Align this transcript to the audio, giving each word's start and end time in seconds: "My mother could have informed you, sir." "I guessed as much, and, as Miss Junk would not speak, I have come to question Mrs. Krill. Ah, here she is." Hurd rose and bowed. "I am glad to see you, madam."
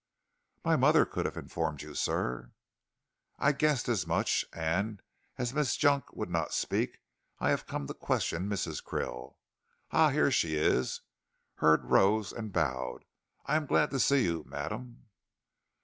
"My 0.65 0.75
mother 0.75 1.05
could 1.05 1.25
have 1.27 1.37
informed 1.37 1.83
you, 1.83 1.93
sir." 1.93 2.53
"I 3.37 3.51
guessed 3.51 3.87
as 3.87 4.07
much, 4.07 4.43
and, 4.51 4.99
as 5.37 5.53
Miss 5.53 5.77
Junk 5.77 6.11
would 6.13 6.31
not 6.31 6.55
speak, 6.55 6.97
I 7.37 7.51
have 7.51 7.67
come 7.67 7.85
to 7.85 7.93
question 7.93 8.49
Mrs. 8.49 8.83
Krill. 8.83 9.35
Ah, 9.91 10.09
here 10.09 10.31
she 10.31 10.55
is." 10.55 11.01
Hurd 11.57 11.85
rose 11.91 12.31
and 12.33 12.51
bowed. 12.51 13.05
"I 13.45 13.55
am 13.55 13.67
glad 13.67 13.91
to 13.91 13.99
see 13.99 14.23
you, 14.23 14.43
madam." 14.47 15.05